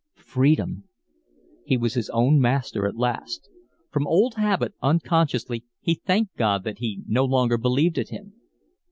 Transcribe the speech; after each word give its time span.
Freedom! 0.25 0.85
He 1.63 1.77
was 1.77 1.93
his 1.93 2.09
own 2.09 2.39
master 2.41 2.87
at 2.87 2.97
last. 2.97 3.47
From 3.91 4.07
old 4.07 4.33
habit, 4.33 4.73
unconsciously 4.81 5.63
he 5.79 5.93
thanked 5.93 6.35
God 6.37 6.63
that 6.63 6.79
he 6.79 7.03
no 7.05 7.23
longer 7.23 7.59
believed 7.59 7.99
in 7.99 8.07
Him. 8.07 8.33